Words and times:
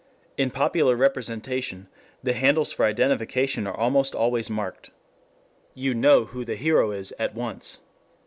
In 0.35 0.49
popular 0.49 0.95
representation 0.95 1.87
the 2.23 2.33
handles 2.33 2.71
for 2.71 2.85
identification 2.85 3.67
are 3.67 3.77
almost 3.77 4.15
always 4.15 4.49
marked. 4.49 4.89
You 5.75 5.93
know 5.93 6.25
who 6.25 6.43
the 6.43 6.55
hero 6.55 6.89
is 6.91 7.13
at 7.19 7.35
once. 7.35 7.81